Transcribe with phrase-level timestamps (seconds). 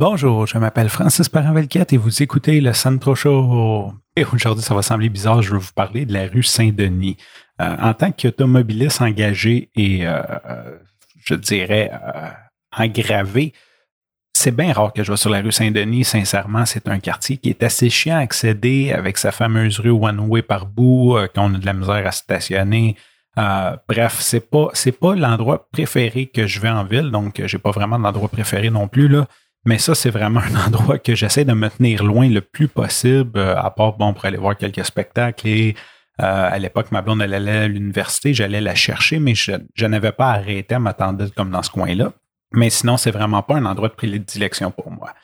[0.00, 3.92] Bonjour, je m'appelle Francis Paravelquette et vous écoutez le Centro Show.
[4.16, 7.18] Et aujourd'hui, ça va sembler bizarre, je vais vous parler de la rue Saint-Denis.
[7.60, 10.22] Euh, en tant qu'automobiliste engagé et, euh,
[11.22, 12.30] je dirais, euh,
[12.78, 13.52] engravé,
[14.32, 16.04] c'est bien rare que je vais sur la rue Saint-Denis.
[16.04, 20.40] Sincèrement, c'est un quartier qui est assez chiant à accéder avec sa fameuse rue one-way
[20.40, 22.96] par bout, qu'on a de la misère à stationner.
[23.36, 27.70] bref, c'est pas c'est pas l'endroit préféré que je vais en ville, donc j'ai pas
[27.70, 29.26] vraiment d'endroit préféré non plus là.
[29.64, 33.38] Mais ça, c'est vraiment un endroit que j'essaie de me tenir loin le plus possible,
[33.38, 35.46] euh, à part, bon, pour aller voir quelques spectacles.
[35.46, 35.74] Et
[36.20, 40.12] euh, à l'époque, ma blonde, elle allait à l'université, j'allais la chercher, mais je, n'avais
[40.12, 42.12] pas arrêté à m'attendre comme dans ce coin-là.
[42.52, 45.14] Mais sinon, c'est vraiment pas un endroit de prédilection pour moi.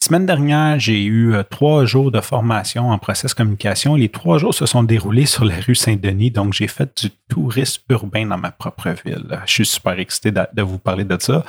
[0.00, 3.96] Semaine dernière, j'ai eu euh, trois jours de formation en process communication.
[3.96, 7.82] Les trois jours se sont déroulés sur la rue Saint-Denis, donc j'ai fait du tourisme
[7.90, 9.40] urbain dans ma propre ville.
[9.44, 11.44] Je suis super excité de vous parler de ça.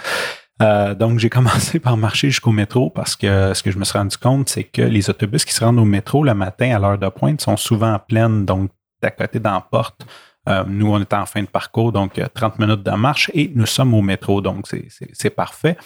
[0.61, 3.97] Euh, donc, j'ai commencé par marcher jusqu'au métro parce que ce que je me suis
[3.97, 6.97] rendu compte, c'est que les autobus qui se rendent au métro le matin à l'heure
[6.97, 10.05] de pointe sont souvent pleines, donc à côté dans porte.
[10.47, 13.65] Euh, nous, on est en fin de parcours, donc 30 minutes de marche et nous
[13.65, 14.67] sommes au métro, donc
[15.13, 15.77] c'est parfait.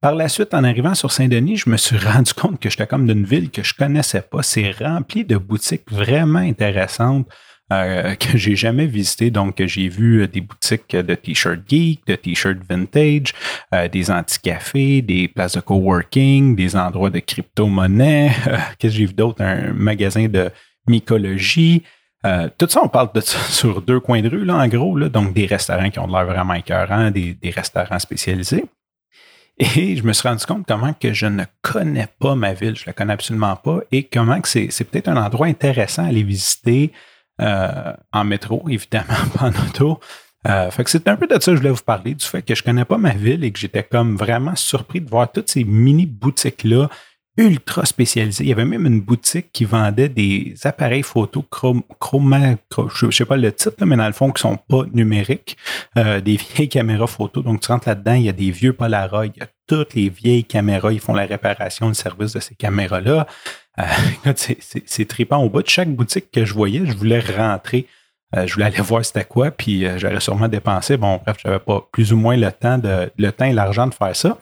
[0.00, 3.06] Par la suite, en arrivant sur Saint-Denis, je me suis rendu compte que j'étais comme
[3.06, 4.42] d'une ville que je connaissais pas.
[4.42, 7.28] C'est rempli de boutiques vraiment intéressantes.
[7.72, 9.30] Euh, que j'ai jamais visité.
[9.30, 13.32] Donc, j'ai vu euh, des boutiques de t-shirts geek, de t-shirts vintage,
[13.74, 18.32] euh, des anti-cafés, des places de coworking, des endroits de crypto-monnaie.
[18.78, 19.42] Qu'est-ce que j'ai vu d'autre?
[19.42, 20.50] Un magasin de
[20.86, 21.82] mycologie.
[22.58, 24.96] tout ça, on parle de ça sur deux coins de rue, là, en gros.
[24.96, 28.64] Là, donc, des restaurants qui ont l'air vraiment écœurants, des, des restaurants spécialisés.
[29.58, 32.84] Et je me suis rendu compte comment que je ne connais pas ma ville, je
[32.86, 36.92] la connais absolument pas, et comment que c'est peut-être un endroit intéressant à aller visiter,
[37.42, 40.00] euh, en métro, évidemment, pas en auto.
[40.48, 42.42] Euh, fait que c'est un peu de ça que je voulais vous parler, du fait
[42.42, 45.48] que je connais pas ma ville et que j'étais comme vraiment surpris de voir toutes
[45.48, 46.88] ces mini boutiques-là
[47.36, 48.44] ultra spécialisées.
[48.44, 52.56] Il y avait même une boutique qui vendait des appareils photo chroma,
[52.94, 55.56] je sais pas le titre, mais dans le fond, qui sont pas numériques,
[55.96, 57.42] euh, des vieilles caméras photo.
[57.42, 60.10] Donc, tu rentres là-dedans, il y a des vieux Polaroid, il y a toutes les
[60.10, 63.26] vieilles caméras, ils font la réparation, le service de ces caméras-là.
[63.78, 65.38] Euh, c'est trippant.
[65.38, 67.86] Au bout de chaque boutique que je voyais, je voulais rentrer.
[68.36, 70.98] Euh, je voulais aller voir c'était quoi, puis j'aurais sûrement dépensé.
[70.98, 74.16] Bon, bref, j'avais pas plus ou moins le temps, le temps et l'argent de faire
[74.16, 74.38] ça.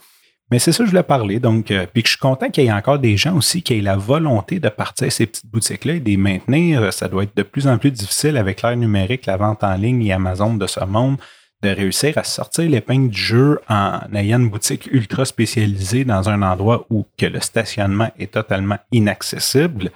[0.50, 1.38] Mais c'est ça je voulais parler.
[1.38, 3.82] Donc, puis que je suis content qu'il y ait encore des gens aussi qui aient
[3.82, 6.92] la volonté de partir ces petites boutiques-là et de les maintenir.
[6.92, 10.04] Ça doit être de plus en plus difficile avec l'ère numérique, la vente en ligne
[10.06, 11.18] et Amazon de ce monde
[11.62, 16.42] de réussir à sortir l'épingle du jeu en ayant une boutique ultra spécialisée dans un
[16.42, 19.90] endroit où que le stationnement est totalement inaccessible.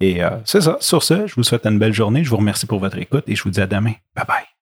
[0.00, 0.76] Et euh, c'est ça.
[0.80, 2.22] Sur ce, je vous souhaite une belle journée.
[2.22, 3.94] Je vous remercie pour votre écoute et je vous dis à demain.
[4.14, 4.55] Bye bye.